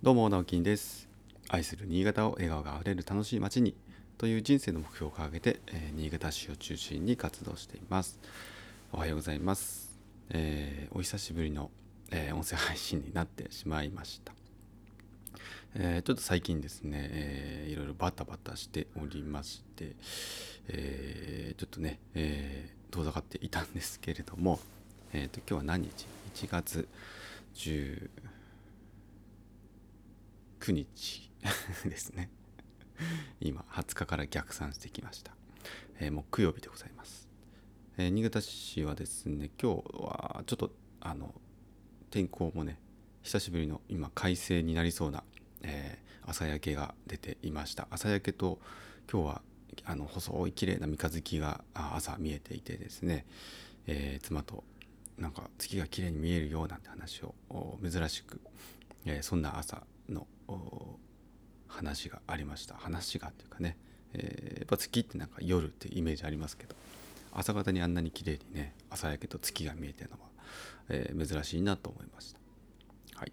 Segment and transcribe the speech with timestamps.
[0.00, 1.08] どうも直樹です。
[1.48, 3.74] 愛する新潟を笑顔があふれる楽しい街に
[4.16, 8.20] という人生の目標を掲げて、えー、新潟市を中心に活動しています。
[8.92, 9.98] おはようございます、
[10.30, 11.72] えー、お久しぶりの、
[12.12, 14.32] えー、音声配信になってしまいました。
[15.74, 19.96] え、ちょっと最近ですね、えー、いろいろバタバタしておりまして、
[20.68, 24.60] え、ちょっとね、え、遠ざかっていたんですけれども、
[25.12, 26.86] えーと、今日は何日 ?1 月
[30.68, 31.30] 19日
[31.88, 32.30] ですね。
[33.40, 35.32] 今20日から逆算してきました、
[36.00, 37.28] えー、木曜日でございます、
[37.96, 41.32] えー、新潟市はですね今日はちょっとあの
[42.10, 42.80] 天候もね
[43.22, 45.22] 久しぶりの今快晴になりそうな
[45.62, 47.88] えー、朝焼けが出ていました。
[47.90, 48.60] 朝焼けと
[49.10, 49.42] 今日は
[49.84, 53.26] あの細い綺麗な三日月が朝見えていてですね、
[53.86, 54.64] えー、妻と
[55.16, 57.34] なんか月が綺麗に見えるようなんて話を
[57.82, 58.40] 珍しく、
[59.04, 60.26] えー、そんな朝の
[61.66, 62.74] 話がありました。
[62.74, 63.76] 話がっていうかね、
[64.14, 66.74] えー、やっぱ月ってなんか夜ってイメージありますけど。
[67.32, 70.20] 朝方にあんなに綺麗にね朝焼けと月が見えてるのは、
[70.88, 72.40] えー、珍しいなと思いました。
[73.20, 73.32] はい、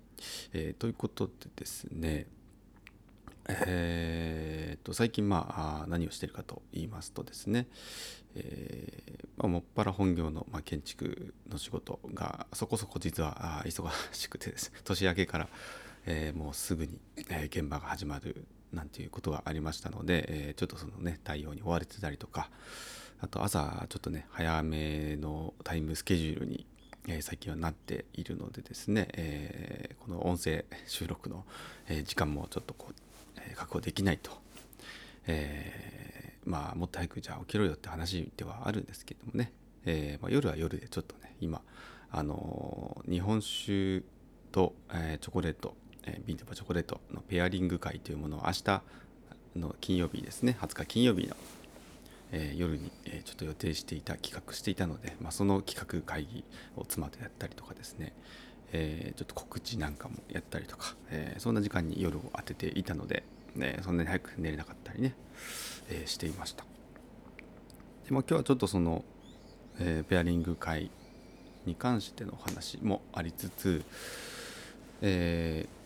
[0.54, 2.28] えー、ということでですね
[3.48, 7.68] えー、と最近まあ何をしてるかと言いますとですね、
[8.34, 14.72] えーまあ、もっぱら本業の、まあ、建築の仕事がそこそこ実は忙しくてです。
[14.84, 15.50] 年明けから、
[16.06, 22.50] えー、もうすぐに、えー、現場が始まるなんていうことがありましたので、えー、ちょっとそのね対応に追われてたりとか
[23.22, 26.66] あと朝ちょっとね早めのタイムスケジュールに
[27.08, 31.46] えー、最近はなっているのでですね、えー、この音声収録の、
[31.88, 32.94] え、時間もちょっとこう、
[33.38, 34.32] え確保できないと、
[35.28, 39.52] えまあもっと早くじゃあ起きろよって話ではあるんですけどもね、
[39.86, 41.62] えまあ、夜は夜でちょっとね今
[42.12, 44.02] あの日本酒
[44.52, 45.76] と、えチョコレート、
[46.06, 48.82] えビントバチョコレートのペアリング会というものを明日
[49.56, 51.36] の金曜日ですね20日金曜日の
[52.32, 56.44] えー、夜に、えー、ちょっと予定していた企画していたので、まあ、その企画会議
[56.76, 58.14] を妻とやったりとかですね、
[58.74, 63.24] えー、ちょっと告知なんかもやったりとか、えそんな時間に夜を当てていたので、
[63.56, 65.16] ね、そんなに早く寝れなかったりね、
[65.90, 66.66] えしていました。
[68.06, 69.06] で、まあ、今日はちょっとその、
[69.80, 70.90] えペアリング会
[71.66, 73.84] に関してのお話もありつつ、
[75.02, 75.85] えー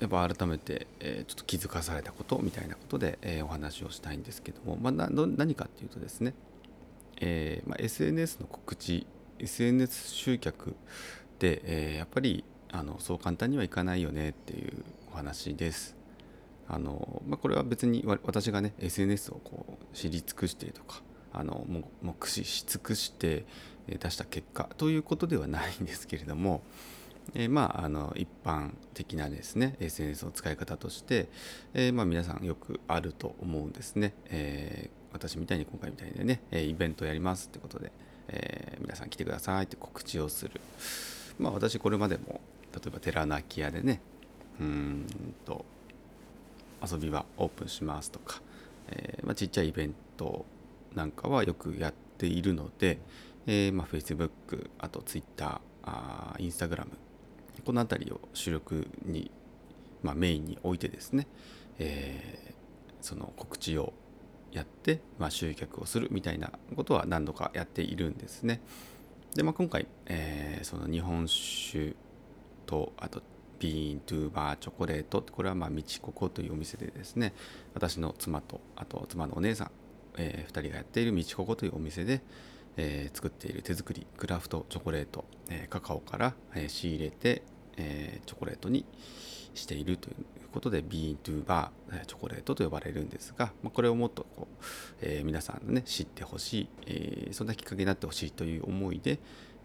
[0.00, 6.34] やっぱ改めて、えー、ちょっと気づかされたことみたいなことで、えー、お話をしたいんですけども、まあ、な何かっていうとですね、
[7.20, 9.06] えーまあ、SNS の告知
[9.38, 10.74] SNS 集客
[11.38, 15.96] で、えー、やっぱりあのそう簡単にはいかないよねっていうお話です。
[16.68, 21.00] あのまあ、これは別に私がね SNS をこう知り尽くしてとか
[21.32, 23.44] あのもう駆使し尽くして
[23.86, 26.62] 出した結果ということではないんですけれども、
[27.34, 31.28] えー、まああの一般的なですね SNS の使い方として、
[31.74, 37.90] えー、まあ皆さんよくあると思うんですね、えー、私みたいに今回みたいにねイベントやりますってことで、
[38.28, 40.60] え皆さん来てくださいって告知をする。
[41.38, 42.40] まあ私これまでも
[42.72, 44.00] 例えば寺泣き屋でね
[44.60, 45.06] うん
[45.44, 45.64] と
[46.82, 48.40] 遊び場オープンしますとか、
[48.88, 50.44] えまあ、ちっちゃいイベント
[50.94, 52.98] なんかはよくやっているので、
[53.46, 56.88] えーまあ、Facebook あと Twitter あ Instagram
[57.66, 59.30] この辺りを主力に、
[60.02, 61.26] まあ、メインに置いてですね、
[61.80, 62.52] えー、
[63.00, 63.92] その告知を
[64.52, 68.60] やって、まあ、集客をするみたいなことは何度かやっているんですね。
[69.34, 71.96] で、まあ、今回、えー、その日本酒
[72.66, 73.20] とあと
[73.58, 77.32] ビーントゥーバーチョコレートこれはまあ道ここというお店でですね
[77.74, 79.70] 私の妻とあと妻のお姉さん、
[80.18, 82.20] えー、2人がやっている道ここというお店で、
[82.76, 87.42] えー、作っている手作りクラフトチョコレート、えー、カカオから、えー、仕入れて、
[87.76, 88.84] えー、チョコレートに
[89.54, 90.16] しているという
[90.52, 94.64] ことでビートゥーバーチョコレートと呼ばれるんですが、まあ、これをもっとこう、
[95.00, 99.18] えー、皆さんね知ってほしい、えー、そんなきっかけになってほしいという思いで、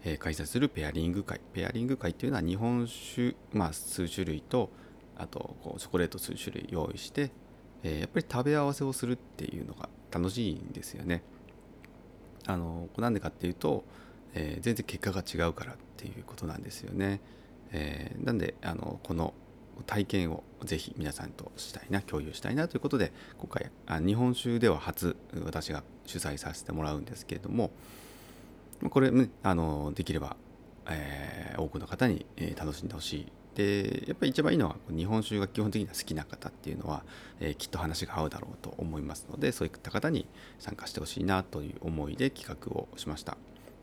[0.04, 4.70] えー、開催するペアリング会ペアリング会というのは日本酒、まあ、数種類と
[5.16, 7.30] あとこうチョコレート数種類用意して、
[7.82, 11.22] え、やっぱり食べ合わせをするっていうのが楽しいんですよね。
[12.46, 13.84] あのなんでかっていうと、
[14.34, 17.20] え、全然結果が違うからっていうことなんですよね。
[17.72, 19.34] えー、なんであのこの
[19.86, 27.70] 体験をぜひ皆さんとしたいな共有したいなということで今回あ日本酒では初私が主催させてもらうんですけれども
[28.90, 30.36] これ、ね、あのできれば、
[30.88, 33.32] えー、多くの方に、えー、楽しんでほしい。
[33.54, 37.04] でやっぱり一番いいのは日本酒が基本的には好きな方っていうのは、
[37.38, 40.26] えー、きっと話が合うだろうと思いますのでそういった方に
[40.58, 43.36] 参加してほしいなという思いで企画をしました。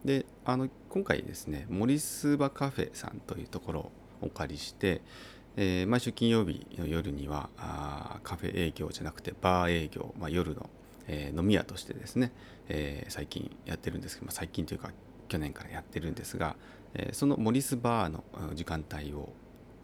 [0.03, 3.91] であの今回ですね森スバカフェさんというところを
[4.21, 5.01] お借りして、
[5.55, 10.67] えー、毎週金曜日の夜にはあカフェ営業じゃなくてバー営業、まあ、夜の、
[11.07, 12.31] えー、飲み屋としてですね、
[12.67, 14.91] えー、最近やってるんですけど、まあ、最近というか
[15.27, 16.55] 去年からやってるんですが、
[16.95, 18.23] え、そのモリスバーの
[18.55, 19.31] 時間帯を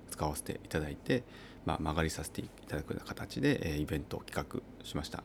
[0.09, 1.21] 使わせていただいて、
[1.63, 5.23] まあ、曲がりさせていただくような形で、え、イベントを企画しました。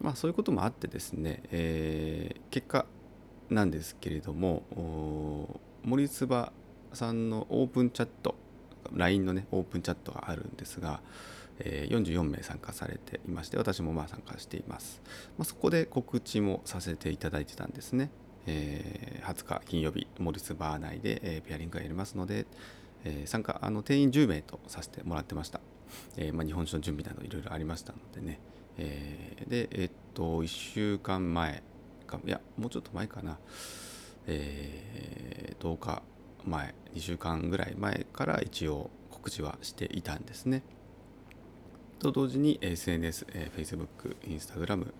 [0.00, 2.86] まあ、そういうこともあってですね、えー、結果
[3.50, 6.52] なんですけれども森つば
[6.92, 8.36] さんのオープンチャット
[8.92, 11.00] LINE のねオープンチャットがあるんですが、
[11.58, 15.02] えー、44名参加されていまして私もまあ参加しています、
[15.38, 18.10] まあ、そこで告知もさせていただいてたんですね、
[18.46, 22.46] えー、20日金曜日モリスバー内で、えー、ペアリングがやりますので、
[23.04, 25.60] えー、参加あの定員10名とさせてもらってました、
[26.16, 28.40] えーまあ、日本酒の準備などいろいろありましたのでね、
[28.78, 31.62] えー、でえ、っと1週間前
[32.20, 33.38] かいやもうちょっと前かな、
[34.26, 36.02] えー、10日
[36.44, 40.62] 前2週間ぐらい前から一応告知はしていたんですね。
[41.98, 44.92] と同時に SNS、えー、Facebook、Instagram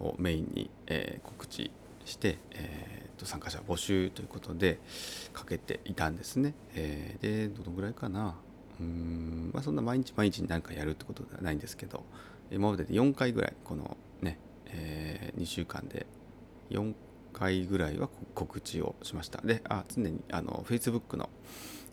[0.00, 1.70] をメインに、えー、告知
[2.04, 4.78] して、えー、と参加者募集ということで
[5.32, 6.54] かけていたんですね。
[6.74, 8.36] えー、でどのぐらいかな
[8.80, 12.02] うん、まあ、そんな毎日毎日何かやるってことではないんですけど
[12.50, 16.06] 今までで4回ぐらいこのね、えー、2週間で
[16.70, 16.94] 4
[17.32, 19.40] 回ぐらいは告知をしました。
[19.42, 21.28] で、あ常にあの Facebook の、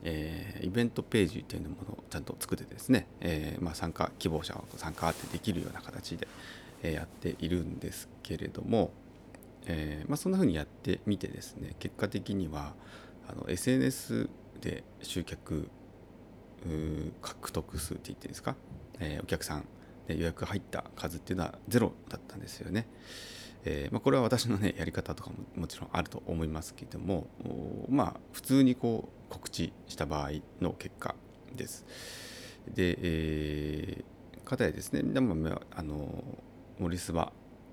[0.04, 6.28] えー、イベントページというものをちゃんと作ってですね、えー、まあ、参加希望者を参加ってできるような形で、
[6.84, 8.92] え、やっているんですけれども、
[9.66, 12.74] えまあ、そんな風にやってみてですね結果的には
[13.48, 14.30] SNS
[14.62, 15.70] で集客
[17.22, 18.56] 獲得数って言っていいですか、
[19.00, 19.66] えお客さん
[20.08, 22.88] 予約入った数っていうのはゼロだったんですよね。
[23.68, 27.28] えー、まあ、これは私のね やり方とかももちろんあると思いますけども
[27.90, 30.32] まあ普通にこう告知した場合
[30.62, 31.16] の結果
[31.56, 31.86] です。
[32.74, 35.36] で、えー、かたやですねでも
[35.72, 36.24] あの
[36.80, 37.32] 森スバ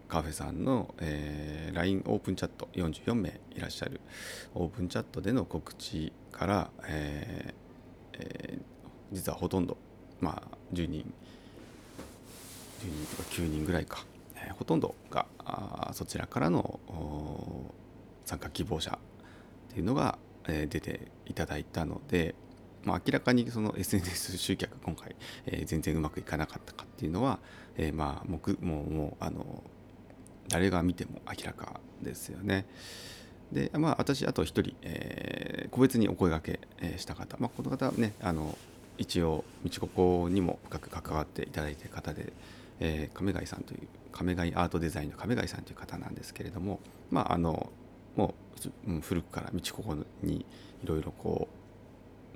[0.09, 4.01] カフェさんの、えー、LINE オープンチャット44名いらっしゃる
[4.55, 8.63] オープンチャットでの告知から、えーえー、
[9.13, 9.77] 実はほとんど、
[10.21, 11.13] まあ、10人
[12.81, 14.05] 10人とか9人ぐらいか
[14.59, 15.27] ほとんどが
[15.93, 16.81] そちらからの
[18.25, 18.99] 参加希望者
[19.71, 22.35] っていうのが、え出ていただいたので、
[22.85, 25.17] まあ、明らかにその SNS 集客今回、
[25.47, 27.39] え、全然うまくいかなかったかっていうのは、
[27.77, 29.63] えー、まあもうもうあの
[30.49, 32.67] 誰が見ても明らかですよね。
[33.53, 36.61] でまあ私あと一人、えー、個別にお声がけ、
[36.97, 38.59] した方、まあ、この方ねあの
[38.99, 42.33] 一応道ここにも深く関わっていただいてる方で、
[42.81, 43.81] えー、亀貝さんという
[44.13, 46.81] 亀貝アートデザインの亀貝さんという方なんですけれども
[47.11, 47.71] まああの
[48.17, 48.35] も
[48.87, 50.47] う古くから道ここに
[50.83, 51.49] いろいろこ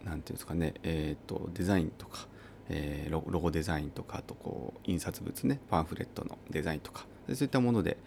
[0.04, 2.26] う何ていうんですかね、えーと、デザインとか、
[2.68, 7.98] えー、ロゴデザインとかあとこう印刷物ねパンフレットのデザインとかそういったもので、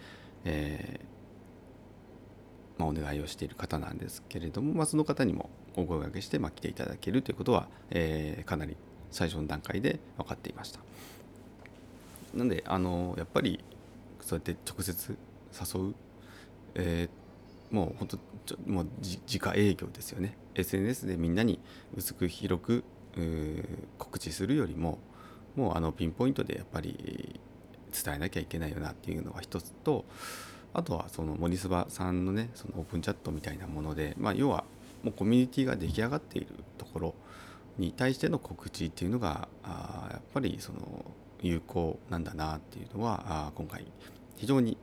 [0.46, 1.12] えー
[2.82, 8.76] まあ、お願いをしている方なんですけれども、まあ、その方にもお声がけして、まあ、来ていただけるということは、えー、かなり
[9.12, 10.80] 最初の段階で分かっていました。
[12.34, 13.64] なんであのやっぱり
[14.22, 15.18] そうやって直接
[15.54, 15.96] 誘う、
[16.76, 18.08] えー、もう本
[18.46, 20.38] 当もう自家営業ですよね。
[20.56, 21.60] SNS でみんなに
[21.96, 22.84] 薄く広く
[23.98, 25.00] 告知するよりも
[25.56, 27.40] もうあのピンポイントでやっぱり
[27.92, 30.06] 伝えなきゃいけないよなっていうのが一つと
[30.74, 34.64] あとはその森スバさんのねそのオープンチャットみたいなもので、まあ、要は
[35.04, 36.48] もうコミュニティが出来上がっている
[36.78, 37.16] ところ
[37.78, 40.80] に対しての告知っていうのがあやっぱりその
[41.42, 43.86] 有効なんだなっていうのは今回
[44.38, 44.78] 非常に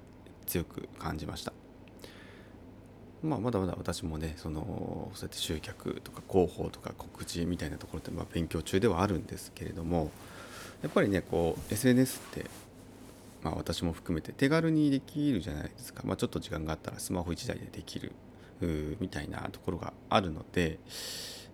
[0.47, 1.53] 強く感じました。
[3.23, 10.13] まあ、まだまだ私もねそのそうやって集客とか広報とか告知みたいなところってま勉強中ではあるんですけれども
[10.83, 12.47] やっぱりねこう SNS って、
[13.43, 18.13] まあ、私も含めて手軽にできるじゃないですか、まあ、ちょっと時間があったらスマホ1台でできる
[19.01, 20.79] みたいなところがあるので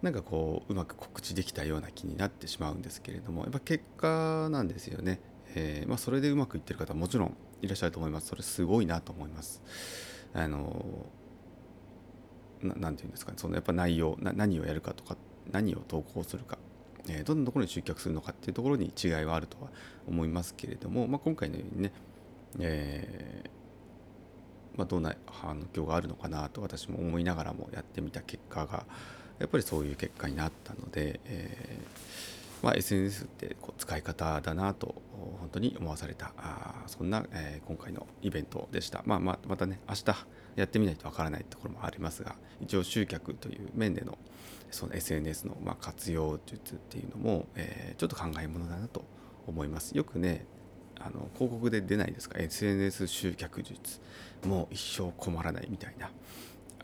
[0.05, 5.19] なんかこううまく告知できたような気になってしまうんですけれどもやっぱ結果なんですよね、
[5.55, 8.27] えー、まあ、それでうまくいってる方はもちろんいらっしゃると思います。
[8.29, 9.63] それすごいなと思います。
[10.35, 11.07] あの
[12.61, 13.39] 何て言うんですかね。
[13.39, 15.17] そのやっぱ内容何をやるかとか
[15.51, 16.59] 何を投稿するか、
[17.09, 19.71] えー、どんなところに集客するのかっていうところに違いはあるとは
[20.07, 21.93] 思いますけれども、まあ、今回のようにね、
[22.59, 28.85] えー、まあ、どんな反響があるのかなと私も思いながらもやってみた結果が
[29.39, 34.95] やっぱりそういう結果になったので、えー、まあ、SNS ってこう使い方だなと
[35.41, 39.03] 本当に思わされたあそんな、えー、今回のイベントでした。
[39.07, 40.27] まあ、まあ、またね明日
[40.57, 44.17] やってみないとわからないところもありますが一応集客という面での
[44.71, 49.05] その SNS のまあ活用術っていうのも、えー、ちょっと考えものだなと
[49.47, 49.97] 思います。
[49.97, 50.47] よくね
[51.01, 54.01] あの広告で出ないですか？SNS 集客術
[54.47, 56.11] もう一生困らないみたいな。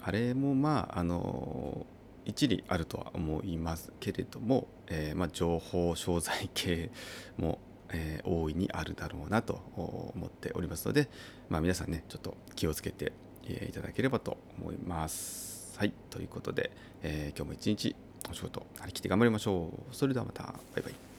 [0.02, 1.86] あれもまああの
[2.24, 6.90] 一理あるとは思いますけれども、えー、まあ、情報商材系
[7.38, 7.58] も、
[7.92, 11.08] えー、大いにあるだろうなと思っておりますので、
[11.48, 13.12] まあ、皆さんねちょっと気をつけて、
[13.48, 15.74] いただければと思います。
[15.76, 16.70] はいということで、
[17.02, 17.96] えー、今日も一日
[18.30, 19.94] お仕事張り切って頑張りましょう。
[19.94, 21.09] それではまたバイバイ。